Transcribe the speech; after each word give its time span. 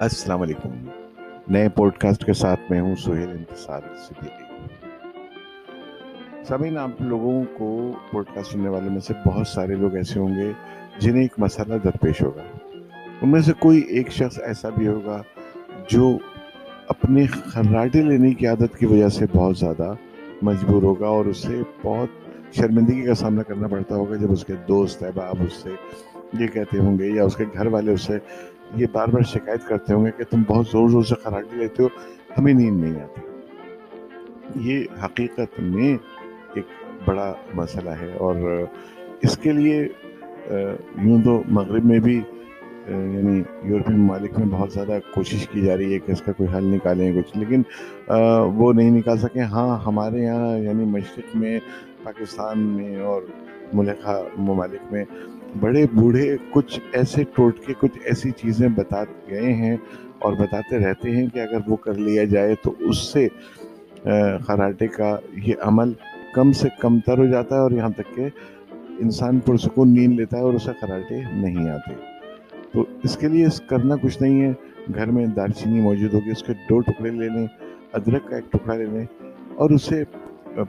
السلام 0.00 0.42
علیکم۔ 0.42 0.68
نئے 1.48 1.68
پوڈ 1.68 1.92
کاسٹ 1.92 2.24
کے 2.24 2.32
ساتھ 2.32 2.60
میں 2.70 2.80
ہوں 2.80 2.94
سہیل 2.94 3.30
انتصار 3.30 3.80
صدیقی۔ 4.08 4.74
سبھی 6.44 6.76
آپ 6.76 7.02
لوگوں 7.02 7.44
کو 7.58 7.92
پوڈ 8.12 8.26
کاسٹ 8.34 8.52
سننے 8.52 8.68
والوں 8.68 8.90
میں 8.90 9.00
سے 9.00 9.14
بہت 9.26 9.46
سارے 9.46 9.74
لوگ 9.74 9.96
ایسے 9.96 10.20
ہوں 10.20 10.36
گے 10.36 10.52
جنہیں 10.98 11.22
ایک 11.22 11.34
مسئلہ 11.38 11.74
درپیش 11.84 12.22
ہوگا۔ 12.22 12.42
ان 13.22 13.28
میں 13.30 13.40
سے 13.40 13.52
کوئی 13.58 13.80
ایک 13.80 14.12
شخص 14.12 14.38
ایسا 14.38 14.68
بھی 14.68 14.88
ہوگا 14.88 15.22
جو 15.88 16.18
اپنے 16.88 17.26
خراٹے 17.26 18.02
لینے 18.02 18.34
کی 18.34 18.46
عادت 18.46 18.78
کی 18.78 18.86
وجہ 18.86 19.08
سے 19.08 19.26
بہت 19.34 19.58
زیادہ 19.58 19.94
مجبور 20.42 20.82
ہوگا 20.82 21.06
اور 21.06 21.24
اسے 21.24 21.62
بہت 21.82 22.08
شرمندگی 22.54 23.02
کا 23.02 23.14
سامنا 23.14 23.42
کرنا 23.42 23.68
پڑتا 23.68 23.96
ہوگا 23.96 24.16
جب 24.16 24.32
اس 24.32 24.44
کے 24.44 24.52
دوست 24.68 25.02
احباب 25.02 25.34
اس 25.40 25.52
سے 25.52 25.70
یہ 26.40 26.46
کہتے 26.52 26.78
ہوں 26.78 26.98
گے 26.98 27.08
یا 27.08 27.24
اس 27.24 27.36
کے 27.36 27.44
گھر 27.54 27.66
والے 27.72 27.92
اس 27.92 28.02
سے 28.02 28.18
یہ 28.76 28.86
بار 28.92 29.08
بار 29.08 29.22
شکایت 29.32 29.66
کرتے 29.68 29.94
ہوں 29.94 30.04
گے 30.06 30.10
کہ 30.16 30.24
تم 30.30 30.42
بہت 30.46 30.66
زور 30.72 30.88
زور 30.90 31.02
سے 31.08 31.14
خراٹی 31.22 31.58
لیتے 31.58 31.82
ہو، 31.82 31.88
ہمیں 32.38 32.52
نیند 32.52 32.82
نہیں 32.82 33.00
آتی۔ 33.02 33.20
یہ 34.68 34.84
حقیقت 35.04 35.60
میں 35.60 35.96
ایک 36.54 36.66
بڑا 37.04 37.32
مسئلہ 37.54 37.90
ہے 38.00 38.12
اور 38.18 38.64
اس 39.22 39.36
کے 39.38 39.52
لیے 39.52 39.80
یوں 41.04 41.22
تو 41.24 41.42
مغرب 41.48 41.84
میں 41.84 41.98
بھی 41.98 42.20
یعنی 42.86 43.42
یورپی 43.64 43.92
ممالک 43.92 44.38
میں 44.38 44.46
بہت 44.50 44.72
زیادہ 44.72 44.98
کوشش 45.14 45.46
کی 45.48 45.60
جا 45.60 45.76
رہی 45.76 45.92
ہے 45.94 45.98
کہ 45.98 46.12
اس 46.12 46.22
کا 46.22 46.32
کوئی 46.32 46.48
حل 46.54 46.64
نکالیں 46.74 47.12
کچھ، 47.12 47.36
لیکن 47.38 47.62
وہ 48.56 48.72
نہیں 48.72 48.90
نکال 48.90 49.18
سکے۔ 49.18 49.40
ہاں 49.52 49.78
ہمارے 49.86 50.22
یہاں 50.22 50.58
یعنی 50.58 50.84
مشرق 50.86 51.36
میں، 51.36 51.58
پاکستان 52.02 52.58
میں 52.76 52.96
اور 53.00 53.22
ملکہ 53.72 54.20
ممالک 54.38 54.92
میں 54.92 55.04
بڑے 55.60 55.86
بوڑھے 55.92 56.36
کچھ 56.50 56.80
ایسے 56.92 57.24
ٹوٹکے، 57.34 57.72
کچھ 57.78 57.98
ایسی 58.04 58.30
چیزیں 58.30 58.68
بتا 58.68 59.04
گئے 59.30 59.52
ہیں 59.52 59.76
اور 60.18 60.32
بتاتے 60.32 60.78
رہتے 60.78 61.10
ہیں 61.10 61.26
کہ 61.26 61.38
اگر 61.38 61.58
وہ 61.66 61.76
کر 61.76 61.94
لیا 61.94 62.24
جائے 62.24 62.54
تو 62.62 62.74
اس 62.78 62.98
سے 63.12 63.28
خراٹے 64.46 64.86
کا 64.86 65.16
یہ 65.32 65.54
عمل 65.60 65.92
کم 66.34 66.52
سے 66.52 66.68
کم 66.78 67.00
تر 67.00 67.18
ہو 67.18 67.26
جاتا 67.26 67.54
ہے 67.54 67.60
اور 67.60 67.70
یہاں 67.70 67.88
تک 67.88 68.14
کہ 68.14 68.28
انسان 68.98 69.38
پرسکون 69.38 69.94
نیند 69.94 70.18
لیتا 70.18 70.38
ہے 70.38 70.42
اور 70.42 70.54
اسے 70.54 70.70
خراٹے 70.80 71.20
نہیں 71.32 71.70
آتے۔ 71.70 71.94
تو 72.72 72.84
اس 73.02 73.16
کے 73.16 73.28
لیے 73.28 73.46
کرنا 73.66 73.96
کچھ 73.96 74.22
نہیں 74.22 74.42
ہے۔ 74.42 74.52
گھر 74.94 75.06
میں 75.06 75.26
دار 75.26 75.48
چینی 75.48 75.80
موجود 75.80 76.14
ہوگی، 76.14 76.30
اس 76.30 76.42
کے 76.42 76.52
دو 76.52 76.80
ٹکڑے 76.80 77.10
لے 77.10 77.28
لیں، 77.28 77.46
ادرک 77.92 78.28
کا 78.28 78.36
ایک 78.36 78.52
ٹکڑا 78.52 78.76
لے 78.76 78.84
لیں 78.84 79.04
اور 79.54 79.70
اسے 79.70 80.04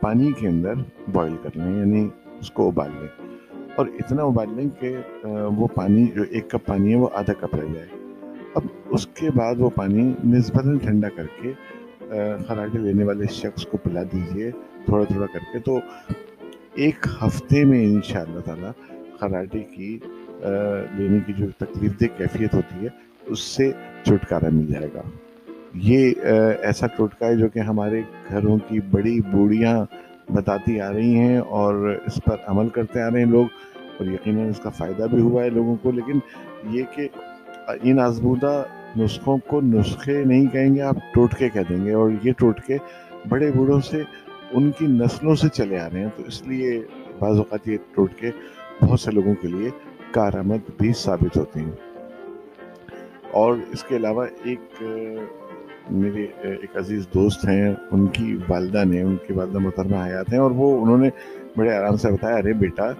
پانی 0.00 0.32
کے 0.32 0.48
اندر 0.48 0.72
بوائل 1.08 1.36
کر 1.42 1.50
لیں 1.54 1.78
یعنی 1.78 2.08
اس 2.40 2.50
کو 2.50 2.68
ابال 2.68 2.90
لیں۔ 3.00 3.25
اور 3.76 3.86
اتنا 3.98 4.22
ابال 4.22 4.54
لیں 4.56 4.68
کہ 4.80 4.94
وہ 5.56 5.66
پانی، 5.74 6.06
جو 6.14 6.22
ایک 6.30 6.48
کپ 6.50 6.66
پانی 6.66 6.90
ہے، 6.90 6.98
وہ 6.98 7.08
آدھا 7.14 7.32
کپ 7.40 7.54
رہ 7.54 7.72
جائے۔ 7.74 7.86
اب 8.54 8.66
اس 8.94 9.06
کے 9.06 9.30
بعد 9.36 9.54
وہ 9.58 9.70
پانی 9.74 10.02
نسبتاً 10.26 10.78
ٹھنڈا 10.78 11.08
کر 11.16 11.26
کے 11.42 11.52
خراٹے 12.46 12.78
لینے 12.78 13.04
والے 13.04 13.26
شخص 13.32 13.66
کو 13.66 13.76
پلا 13.76 14.02
دیجیے، 14.12 14.50
تھوڑا 14.84 15.04
تھوڑا 15.04 15.26
کر 15.32 15.52
کے۔ 15.52 15.58
تو 15.58 15.78
ایک 16.74 17.06
ہفتے 17.22 17.64
میں 17.64 17.84
ان 17.84 18.00
شاء 18.04 18.20
اللہ 18.20 18.40
تعالیٰ 18.40 18.70
خراٹے 19.20 19.62
کی 19.74 19.98
لینے 20.40 21.18
کی 21.26 21.32
جو 21.32 21.46
تکلیف 21.58 22.00
دہ 22.00 22.16
کیفیت 22.16 22.54
ہوتی 22.54 22.84
ہے، 22.84 22.88
اس 23.26 23.40
سے 23.40 23.70
چھٹکارا 24.04 24.48
مل 24.52 24.66
جائے 24.66 24.88
گا۔ 24.94 25.02
یہ 25.74 26.12
ایسا 26.62 26.86
ٹوٹکا 26.86 27.26
ہے 27.26 27.36
جو 27.36 27.48
کہ 27.48 27.58
ہمارے 27.58 28.00
گھروں 28.28 28.56
کی 28.68 28.80
بڑی 28.90 29.18
بوڑھیاں 29.30 29.78
بتاتی 30.28 30.80
آ 30.80 30.92
رہی 30.92 31.14
ہیں 31.18 31.38
اور 31.38 31.74
اس 32.06 32.18
پر 32.24 32.36
عمل 32.46 32.68
کرتے 32.68 33.00
آ 33.02 33.10
رہے 33.10 33.18
ہیں 33.18 33.26
لوگ 33.26 33.46
اور 33.98 34.06
یقیناً 34.06 34.48
اس 34.48 34.60
کا 34.60 34.70
فائدہ 34.70 35.06
بھی 35.10 35.20
ہوا 35.20 35.44
ہے 35.44 35.50
لوگوں 35.50 35.76
کو، 35.82 35.90
لیکن 35.90 36.18
یہ 36.76 36.82
کہ 36.94 37.08
ان 37.82 38.00
آزمودہ 38.00 38.62
نسخوں 38.96 39.36
کو 39.46 39.60
نسخے 39.60 40.22
نہیں 40.24 40.46
کہیں 40.46 40.74
گے، 40.74 40.80
آپ 40.80 40.96
ٹوٹکے 41.14 41.48
کہہ 41.48 41.68
دیں 41.68 41.84
گے 41.84 41.92
اور 41.92 42.10
یہ 42.22 42.32
ٹوٹکے 42.38 42.76
بڑے 43.28 43.50
بوڑھوں 43.54 43.80
سے 43.80 44.02
ان 44.50 44.70
کی 44.78 44.86
نسلوں 44.86 45.34
سے 45.34 45.48
چلے 45.48 45.78
آ 45.80 45.88
رہے 45.92 46.00
ہیں، 46.00 46.10
تو 46.16 46.22
اس 46.26 46.42
لیے 46.46 46.80
بعض 47.18 47.36
اوقات 47.36 47.68
یہ 47.68 47.76
ٹوٹکے 47.94 48.30
بہت 48.82 49.00
سے 49.00 49.10
لوگوں 49.10 49.34
کے 49.42 49.48
لیے 49.48 49.70
کارآمد 50.12 50.70
بھی 50.78 50.92
ثابت 50.92 51.36
ہوتے 51.36 51.60
ہیں۔ 51.60 51.72
اور 53.30 53.54
اس 53.70 53.82
کے 53.84 53.96
علاوہ 53.96 54.26
ایک 54.44 54.82
میرے 55.90 56.26
ایک 56.42 56.76
عزیز 56.76 57.06
دوست 57.14 57.44
ہیں، 57.48 57.74
ان 57.90 58.06
کی 58.06 58.36
والدہ 58.48 58.84
نے، 58.84 59.00
ان 59.02 59.16
کی 59.26 59.32
والدہ 59.32 59.58
محترمہ 59.58 59.96
حیات 59.96 60.32
ہیں 60.32 60.40
اور 60.40 60.50
وہ، 60.50 60.70
انہوں 60.82 60.98
نے 60.98 61.10
بڑے 61.56 61.72
آرام 61.74 61.96
سے 61.96 62.10
بتایا، 62.12 62.36
ارے 62.36 62.52
بیٹا 62.52 62.90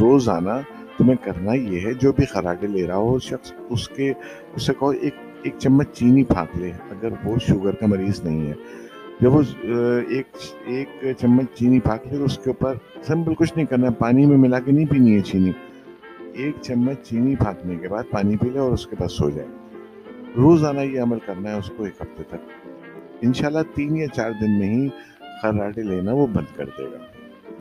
روز 0.00 0.28
آنا 0.28 0.60
تمہیں 0.96 1.16
کرنا 1.24 1.54
یہ 1.54 1.80
ہے، 1.80 1.92
جو 1.92 2.12
بھی 2.12 2.24
خراٹے 2.24 2.66
لے 2.66 2.86
رہا 2.86 2.96
ہو 2.96 3.18
شخص، 3.18 3.52
اس 3.70 3.88
کے، 3.88 4.12
اس 4.56 4.66
سے 4.66 4.72
کہو، 4.78 4.88
ایک 4.90 5.14
ایک 5.42 5.54
چمچ 5.58 5.92
چینی 5.92 6.24
پھانک 6.24 6.56
لے، 6.58 6.70
اگر 6.90 7.08
وہ 7.24 7.36
شوگر 7.46 7.74
کا 7.74 7.86
مریض 7.86 8.20
نہیں 8.24 8.46
ہے. 8.46 8.54
جب 9.20 9.34
وہ 9.34 9.42
ایک 10.08 10.36
ایک 10.66 11.04
چمچ 11.18 11.54
چینی 11.58 11.80
پھانک 11.80 12.06
لے 12.06 12.18
تو 12.18 12.24
اس 12.24 12.38
کے 12.38 12.50
اوپر 12.50 12.74
سمپل 13.06 13.34
کچھ 13.34 13.52
نہیں 13.56 13.66
کرنا 13.66 13.86
ہے 13.86 13.94
پانی 13.98 14.26
میں 14.26 14.36
ملا 14.36 14.60
کے 14.60 14.72
نہیں 14.72 14.86
پینی 14.86 15.14
ہے 15.16 15.20
چینی۔ 15.20 15.52
ایک 16.32 16.54
چمچ 16.62 17.06
چینی 17.08 17.36
پھانکنے 17.36 17.76
کے 17.76 17.88
بعد 17.88 18.10
پانی 18.10 18.36
پی 18.36 18.50
لے 18.50 18.58
اور 18.58 18.72
اس 18.72 18.86
کے 18.86 18.96
بعد 18.98 19.08
سو 19.08 19.30
جائے۔ 19.30 19.48
روزانہ 20.36 20.80
یہ 20.80 21.00
عمل 21.00 21.18
کرنا 21.26 21.50
ہے، 21.50 21.58
اس 21.58 21.70
کو 21.76 21.84
ایک 21.84 22.00
ہفتے 22.00 22.22
تک۔ 22.28 22.66
انشاءاللہ 23.22 23.62
تین 23.74 23.96
یا 23.96 24.06
چار 24.06 24.30
دن 24.40 24.58
میں 24.58 24.68
ہی 24.68 24.88
خراٹے 25.42 25.82
لینا 25.82 26.12
وہ 26.12 26.26
بند 26.26 26.56
کر 26.56 26.66
دے 26.78 26.84
گا۔ 26.84 26.98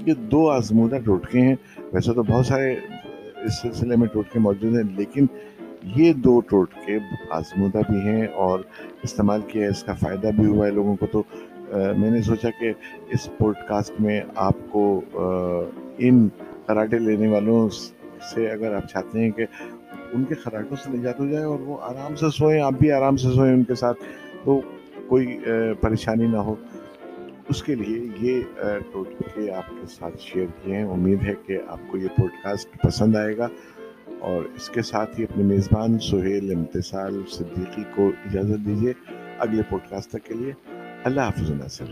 یہ 0.06 0.14
دو 0.32 0.50
آزمودہ 0.52 0.98
ٹوٹکے 1.06 1.42
ہیں۔ 1.42 1.56
ویسے 1.94 2.14
تو 2.14 2.24
بہت 2.24 2.46
سارے 2.46 2.74
اس 3.46 3.62
سلسلے 3.62 3.96
میں 3.96 4.08
ٹوٹکے 4.08 4.40
موجود 4.40 4.76
ہیں، 4.76 4.84
لیکن 4.98 5.26
یہ 5.96 6.14
دو 6.14 6.40
ٹوٹکے 6.50 6.98
آزمودہ 7.30 7.82
بھی 7.90 8.00
ہیں 8.00 8.26
اور 8.36 8.60
استعمال 9.04 9.42
کیا 9.48 9.64
ہے، 9.64 9.70
اس 9.70 9.84
کا 9.84 9.94
فائدہ 9.94 10.30
بھی 10.36 10.46
ہوا 10.46 10.66
ہے 10.66 10.72
لوگوں 10.72 10.96
کو۔ 10.96 11.06
تو 11.12 11.24
میں 11.98 12.12
نے 12.12 12.22
سوچا 12.22 12.50
کہ 12.60 12.72
اس 13.10 13.30
پوڈ 13.38 13.56
کاسٹ 13.68 14.02
میں 14.02 14.22
آپ 14.36 14.58
کو 14.72 15.02
ان 15.98 16.28
خراٹے 16.68 17.00
لینے 17.00 17.28
والوں 17.28 17.70
سے 18.34 18.50
اگر 18.52 18.76
آپ 18.76 18.88
چاہتے 18.90 19.20
ہیں 19.20 19.32
کہ 19.32 19.46
ان 20.14 20.24
کے 20.24 20.36
خراٹوں 20.36 20.78
سے 20.84 20.90
نجات 20.98 21.20
ہو 21.20 21.28
جائے 21.28 21.44
اور 21.44 21.60
وہ 21.60 21.78
آرام 21.82 22.16
سے 22.16 22.26
سوئیں، 22.38 22.62
آپ 22.62 22.74
بھی 22.74 22.92
آرام 22.92 23.18
سے 23.18 23.30
سوئیں 23.36 23.54
ان 23.54 23.64
کے 23.64 23.76
ساتھ، 23.76 23.98
تو 24.44 24.60
کوئی 25.08 25.40
پریشانی 25.82 26.28
نہ 26.28 26.38
ہو۔ 26.38 26.56
اس 27.50 27.64
کے 27.64 27.76
لیے 27.76 27.98
یہ 28.20 28.42
ٹوٹکے 28.92 29.52
آپ 29.52 29.70
کے 29.70 29.88
ساتھ 29.88 30.18
شیئر 30.20 30.46
کیے 30.62 30.76
ہیں۔ 30.76 30.84
امید 30.84 31.24
ہے 31.24 31.34
کہ 31.46 31.58
آپ 31.68 31.80
کو 31.88 31.98
یہ 31.98 32.08
پوڈ 32.18 32.32
کاسٹ 32.44 32.82
پسند 32.84 33.16
آئے 33.16 33.38
گا 33.38 33.48
اور 34.20 34.44
اس 34.56 34.70
کے 34.70 34.82
ساتھ 34.82 35.20
ہی 35.20 35.24
اپنے 35.24 35.44
میزبان 35.44 36.00
سہیل 36.00 36.52
امتصال 36.56 37.22
صدیقی 37.30 37.84
کو 37.96 38.12
اجازت 38.26 38.66
دیجیے 38.66 38.94
اگلے 39.40 39.62
پوڈ 39.70 39.90
کاسٹ 39.90 40.10
تک 40.10 40.26
کے 40.26 40.34
لیے۔ 40.34 40.54
اللہ 41.04 41.22
حافظ، 41.22 41.52
ناصر۔ 41.52 41.86